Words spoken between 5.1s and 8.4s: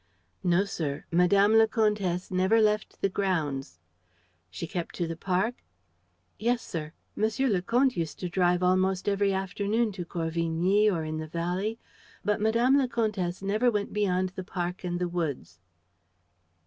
park?" "Yes, sir. Monsieur le Comte used to